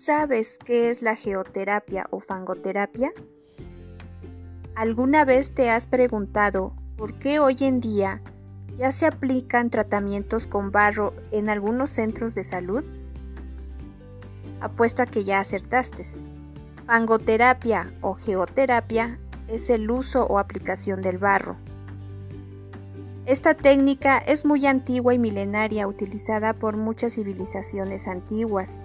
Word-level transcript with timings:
¿Sabes 0.00 0.60
qué 0.64 0.90
es 0.90 1.02
la 1.02 1.16
geoterapia 1.16 2.06
o 2.12 2.20
fangoterapia? 2.20 3.12
¿Alguna 4.76 5.24
vez 5.24 5.56
te 5.56 5.70
has 5.70 5.88
preguntado 5.88 6.72
por 6.96 7.18
qué 7.18 7.40
hoy 7.40 7.56
en 7.62 7.80
día 7.80 8.22
ya 8.76 8.92
se 8.92 9.06
aplican 9.06 9.70
tratamientos 9.70 10.46
con 10.46 10.70
barro 10.70 11.14
en 11.32 11.48
algunos 11.48 11.90
centros 11.90 12.36
de 12.36 12.44
salud? 12.44 12.84
Apuesto 14.60 15.02
a 15.02 15.06
que 15.06 15.24
ya 15.24 15.40
acertaste. 15.40 16.04
Fangoterapia 16.86 17.92
o 18.00 18.14
geoterapia 18.14 19.18
es 19.48 19.68
el 19.68 19.90
uso 19.90 20.26
o 20.26 20.38
aplicación 20.38 21.02
del 21.02 21.18
barro. 21.18 21.56
Esta 23.26 23.54
técnica 23.54 24.18
es 24.18 24.44
muy 24.44 24.64
antigua 24.64 25.12
y 25.12 25.18
milenaria, 25.18 25.88
utilizada 25.88 26.52
por 26.54 26.76
muchas 26.76 27.14
civilizaciones 27.14 28.06
antiguas. 28.06 28.84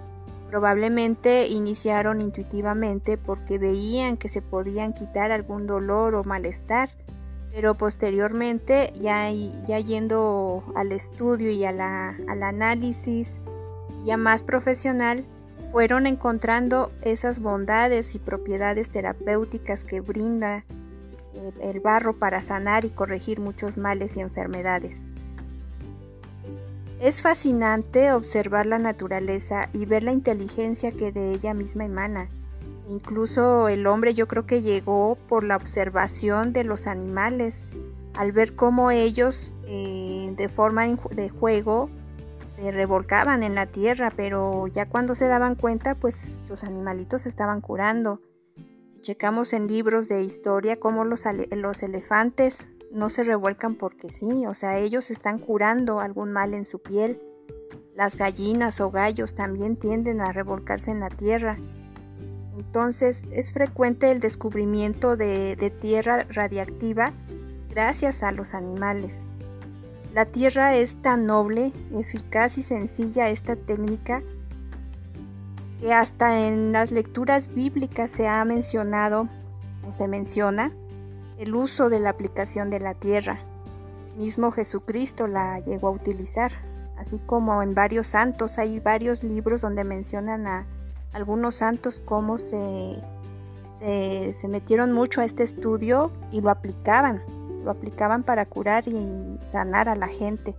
Probablemente 0.54 1.48
iniciaron 1.48 2.20
intuitivamente 2.20 3.18
porque 3.18 3.58
veían 3.58 4.16
que 4.16 4.28
se 4.28 4.40
podían 4.40 4.92
quitar 4.92 5.32
algún 5.32 5.66
dolor 5.66 6.14
o 6.14 6.22
malestar, 6.22 6.90
pero 7.52 7.74
posteriormente 7.74 8.92
ya, 8.94 9.28
ya 9.66 9.80
yendo 9.80 10.62
al 10.76 10.92
estudio 10.92 11.50
y 11.50 11.64
al 11.64 11.80
análisis 11.80 13.40
ya 14.04 14.16
más 14.16 14.44
profesional, 14.44 15.26
fueron 15.72 16.06
encontrando 16.06 16.92
esas 17.02 17.40
bondades 17.40 18.14
y 18.14 18.20
propiedades 18.20 18.92
terapéuticas 18.92 19.82
que 19.82 20.02
brinda 20.02 20.64
el 21.60 21.80
barro 21.80 22.16
para 22.16 22.42
sanar 22.42 22.84
y 22.84 22.90
corregir 22.90 23.40
muchos 23.40 23.76
males 23.76 24.16
y 24.16 24.20
enfermedades. 24.20 25.08
Es 27.04 27.20
fascinante 27.20 28.12
observar 28.12 28.64
la 28.64 28.78
naturaleza 28.78 29.68
y 29.74 29.84
ver 29.84 30.04
la 30.04 30.12
inteligencia 30.12 30.90
que 30.90 31.12
de 31.12 31.34
ella 31.34 31.52
misma 31.52 31.84
emana. 31.84 32.30
Incluso 32.88 33.68
el 33.68 33.86
hombre 33.86 34.14
yo 34.14 34.26
creo 34.26 34.46
que 34.46 34.62
llegó 34.62 35.18
por 35.28 35.44
la 35.44 35.56
observación 35.56 36.54
de 36.54 36.64
los 36.64 36.86
animales, 36.86 37.66
al 38.14 38.32
ver 38.32 38.56
cómo 38.56 38.90
ellos 38.90 39.54
eh, 39.66 40.32
de 40.34 40.48
forma 40.48 40.86
de 40.86 41.28
juego 41.28 41.90
se 42.56 42.70
revolcaban 42.70 43.42
en 43.42 43.54
la 43.54 43.66
tierra, 43.66 44.10
pero 44.16 44.66
ya 44.68 44.88
cuando 44.88 45.14
se 45.14 45.26
daban 45.26 45.56
cuenta, 45.56 45.96
pues 45.96 46.40
los 46.48 46.64
animalitos 46.64 47.26
estaban 47.26 47.60
curando. 47.60 48.22
Si 48.86 49.02
checamos 49.02 49.52
en 49.52 49.66
libros 49.66 50.08
de 50.08 50.22
historia 50.22 50.80
cómo 50.80 51.04
los, 51.04 51.24
los 51.50 51.82
elefantes 51.82 52.73
no 52.94 53.10
se 53.10 53.24
revuelcan 53.24 53.74
porque 53.74 54.10
sí, 54.10 54.46
o 54.46 54.54
sea, 54.54 54.78
ellos 54.78 55.10
están 55.10 55.38
curando 55.38 56.00
algún 56.00 56.32
mal 56.32 56.54
en 56.54 56.64
su 56.64 56.80
piel. 56.80 57.20
Las 57.94 58.16
gallinas 58.16 58.80
o 58.80 58.90
gallos 58.90 59.34
también 59.34 59.76
tienden 59.76 60.20
a 60.20 60.32
revolcarse 60.32 60.92
en 60.92 61.00
la 61.00 61.10
tierra. 61.10 61.58
Entonces 62.56 63.26
es 63.32 63.52
frecuente 63.52 64.10
el 64.12 64.20
descubrimiento 64.20 65.16
de, 65.16 65.56
de 65.56 65.70
tierra 65.70 66.24
radiactiva 66.30 67.12
gracias 67.68 68.22
a 68.22 68.30
los 68.30 68.54
animales. 68.54 69.30
La 70.12 70.26
tierra 70.26 70.76
es 70.76 71.02
tan 71.02 71.26
noble, 71.26 71.72
eficaz 71.92 72.58
y 72.58 72.62
sencilla 72.62 73.28
esta 73.28 73.56
técnica 73.56 74.22
que 75.80 75.92
hasta 75.92 76.46
en 76.46 76.70
las 76.70 76.92
lecturas 76.92 77.52
bíblicas 77.52 78.12
se 78.12 78.28
ha 78.28 78.44
mencionado 78.44 79.28
o 79.86 79.92
se 79.92 80.06
menciona 80.06 80.72
el 81.38 81.54
uso 81.54 81.88
de 81.88 82.00
la 82.00 82.10
aplicación 82.10 82.70
de 82.70 82.80
la 82.80 82.94
tierra. 82.94 83.40
Mismo 84.16 84.52
Jesucristo 84.52 85.26
la 85.26 85.58
llegó 85.60 85.88
a 85.88 85.92
utilizar, 85.92 86.52
así 86.96 87.18
como 87.18 87.62
en 87.62 87.74
varios 87.74 88.08
santos 88.08 88.58
hay 88.58 88.78
varios 88.78 89.24
libros 89.24 89.62
donde 89.62 89.84
mencionan 89.84 90.46
a 90.46 90.66
algunos 91.12 91.56
santos 91.56 92.00
cómo 92.04 92.38
se, 92.38 93.02
se, 93.70 94.48
metieron 94.48 94.92
mucho 94.92 95.20
a 95.20 95.24
este 95.24 95.42
estudio 95.42 96.12
y 96.30 96.40
lo 96.40 96.50
aplicaban, 96.50 97.22
lo 97.64 97.70
aplicaban 97.70 98.22
para 98.22 98.46
curar 98.46 98.86
y 98.86 99.38
sanar 99.44 99.88
a 99.88 99.96
la 99.96 100.08
gente. 100.08 100.56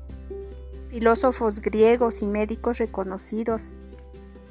Filósofos 0.89 1.61
griegos 1.61 2.21
y 2.21 2.27
médicos 2.27 2.77
reconocidos 2.77 3.79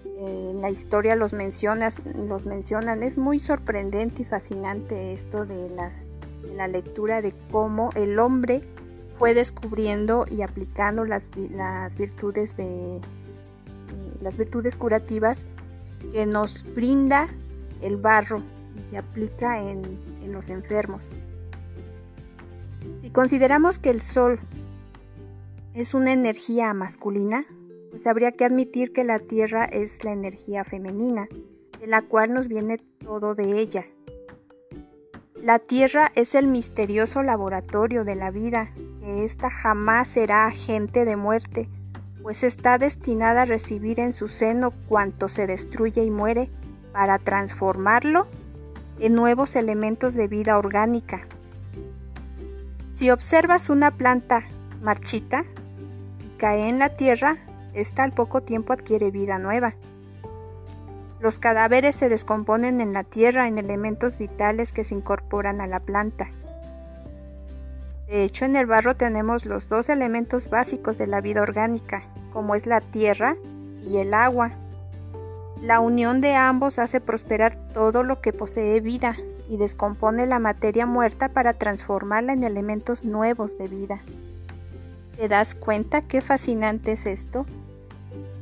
eh, 0.05 0.51
en 0.53 0.61
la 0.61 0.71
historia 0.71 1.17
los, 1.17 1.33
mencionas, 1.33 2.01
los 2.29 2.47
mencionan. 2.47 3.03
Es 3.03 3.19
muy 3.19 3.39
sorprendente 3.39 4.23
y 4.23 4.25
fascinante 4.25 5.13
esto 5.13 5.45
de 5.45 5.71
las 5.71 6.07
la 6.55 6.69
lectura 6.69 7.23
de 7.23 7.33
cómo 7.51 7.91
el 7.95 8.19
hombre 8.19 8.63
fue 9.15 9.35
descubriendo 9.35 10.27
y 10.31 10.43
aplicando 10.43 11.05
las, 11.05 11.31
las 11.37 11.97
virtudes 11.97 12.57
de 12.57 12.97
eh, 12.97 13.03
las 14.21 14.39
virtudes 14.39 14.77
curativas 14.77 15.47
que 16.13 16.27
nos 16.27 16.65
brinda 16.75 17.29
el 17.81 17.97
barro 17.97 18.43
y 18.77 18.83
se 18.83 18.99
aplica 18.99 19.61
en, 19.61 19.85
en 20.23 20.33
los 20.33 20.49
enfermos. 20.49 21.17
Si 22.97 23.11
consideramos 23.11 23.79
que 23.79 23.91
el 23.91 24.01
sol 24.01 24.41
es 25.75 25.95
una 25.95 26.13
energía 26.13 26.73
masculina, 26.75 27.45
pues 27.91 28.07
habría 28.07 28.33
que 28.33 28.45
admitir 28.45 28.93
que 28.93 29.05
la 29.05 29.19
tierra 29.19 29.65
es 29.67 30.05
la 30.05 30.13
energía 30.13 30.65
femenina, 30.65 31.27
de 31.81 31.87
la 31.87 32.03
cual 32.03 32.33
nos 32.33 32.49
viene 32.49 32.79
todo 33.05 33.35
de 33.35 33.61
ella, 33.61 33.85
la 35.45 35.59
Tierra 35.59 36.11
es 36.15 36.35
el 36.35 36.47
misterioso 36.47 37.23
laboratorio 37.23 38.07
de 38.07 38.15
la 38.15 38.31
vida, 38.31 38.71
que 39.01 39.27
ésta 39.27 39.51
jamás 39.51 40.09
será 40.09 40.47
agente 40.47 41.05
de 41.05 41.17
muerte, 41.17 41.69
pues 42.23 42.43
está 42.43 42.79
destinada 42.79 43.43
a 43.43 43.45
recibir 43.45 44.01
en 44.01 44.15
su 44.15 44.27
seno 44.27 44.71
cuanto 44.89 45.29
se 45.29 45.47
destruye 45.47 46.03
y 46.03 46.11
muere, 46.11 46.51
para 46.95 47.19
transformarlo 47.19 48.27
en 49.01 49.15
nuevos 49.15 49.55
elementos 49.55 50.15
de 50.15 50.29
vida 50.29 50.57
orgánica. 50.57 51.21
Si 52.89 53.11
observas 53.11 53.69
una 53.69 53.91
planta 53.91 54.45
marchita 54.81 55.45
y 56.25 56.31
cae 56.39 56.71
en 56.71 56.79
la 56.79 56.95
tierra, 56.95 57.37
ésta 57.75 58.03
al 58.03 58.15
poco 58.15 58.43
tiempo 58.43 58.73
adquiere 58.73 59.11
vida 59.11 59.39
nueva. 59.39 59.75
Los 61.25 61.39
cadáveres 61.39 61.97
se 61.97 62.11
descomponen 62.11 62.83
en 62.83 62.93
la 62.93 63.03
tierra 63.03 63.49
en 63.49 63.57
elementos 63.57 64.19
vitales 64.19 64.75
que 64.75 64.85
se 64.85 64.95
incorporan 64.95 65.63
a 65.63 65.67
la 65.67 65.81
planta. 65.81 66.29
De 68.07 68.25
hecho, 68.25 68.45
en 68.45 68.57
el 68.57 68.67
barro 68.67 68.95
tenemos 68.95 69.47
los 69.47 69.71
dos 69.71 69.89
elementos 69.89 70.51
básicos 70.51 70.99
de 70.99 71.07
la 71.07 71.23
vida 71.23 71.41
orgánica, 71.41 72.03
como 72.31 72.55
es 72.55 72.67
la 72.67 72.83
tierra 72.83 73.37
y 73.83 73.97
el 74.01 74.13
agua. 74.13 74.53
La 75.63 75.81
unión 75.81 76.21
de 76.21 76.35
ambos 76.35 76.79
hace 76.79 77.01
prosperar 77.01 77.57
todo 77.57 78.03
lo 78.03 78.21
que 78.21 78.35
posee 78.35 78.83
vida 78.83 79.17
y 79.49 79.57
descompone 79.57 80.27
la 80.27 80.41
materia 80.41 80.85
muerta 80.85 81.31
para 81.31 81.55
transformarla 81.55 82.35
en 82.35 82.45
elementos 82.45 83.03
nuevos 83.03 83.57
de 83.57 83.69
vida. 83.69 83.99
¿Te 85.17 85.29
das 85.29 85.55
cuenta 85.55 86.03
qué 86.03 86.21
fascinante 86.21 86.93
es 86.93 87.07
esto? 87.07 87.47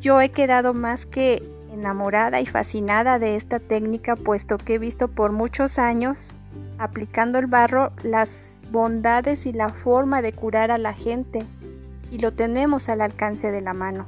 Yo 0.01 0.21
he 0.21 0.31
quedado 0.31 0.75
más 0.75 1.07
que 1.07 1.49
enamorada 1.73 2.41
y 2.41 2.47
fascinada 2.47 3.19
de 3.19 3.37
esta 3.37 3.59
técnica 3.59 4.17
puesto 4.17 4.59
que 4.59 4.75
he 4.75 4.79
visto 4.79 5.09
por 5.09 5.33
muchos 5.33 5.79
años 5.79 6.39
aplicando 6.79 7.39
el 7.39 7.47
barro 7.47 7.93
las 8.03 8.67
bondades 8.71 9.47
y 9.47 9.53
la 9.53 9.73
forma 9.73 10.21
de 10.21 10.33
curar 10.33 10.71
a 10.71 10.79
la 10.79 10.93
gente 10.93 11.47
y 12.11 12.19
lo 12.19 12.33
tenemos 12.33 12.89
al 12.89 13.01
alcance 13.01 13.51
de 13.51 13.61
la 13.61 13.73
mano. 13.73 14.07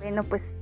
Bueno, 0.00 0.24
pues 0.24 0.60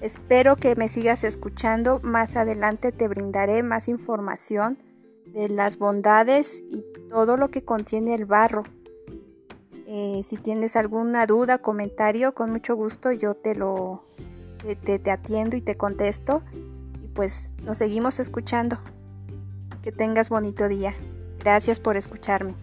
espero 0.00 0.56
que 0.56 0.74
me 0.76 0.88
sigas 0.88 1.24
escuchando. 1.24 2.00
Más 2.02 2.36
adelante 2.36 2.92
te 2.92 3.08
brindaré 3.08 3.62
más 3.62 3.88
información 3.88 4.78
de 5.26 5.48
las 5.48 5.78
bondades 5.78 6.62
y 6.68 6.84
todo 7.08 7.36
lo 7.36 7.50
que 7.50 7.64
contiene 7.64 8.14
el 8.14 8.26
barro. 8.26 8.64
Eh, 9.86 10.22
si 10.24 10.36
tienes 10.36 10.76
alguna 10.76 11.26
duda, 11.26 11.58
comentario, 11.58 12.34
con 12.34 12.50
mucho 12.50 12.74
gusto 12.74 13.12
yo 13.12 13.34
te 13.34 13.54
lo, 13.54 14.04
te, 14.62 14.98
te 14.98 15.10
atiendo 15.10 15.56
y 15.56 15.60
te 15.60 15.76
contesto. 15.76 16.42
Y 17.00 17.08
pues 17.08 17.54
nos 17.62 17.78
seguimos 17.78 18.18
escuchando. 18.18 18.78
Que 19.82 19.92
tengas 19.92 20.30
bonito 20.30 20.68
día. 20.68 20.94
Gracias 21.38 21.80
por 21.80 21.96
escucharme. 21.96 22.54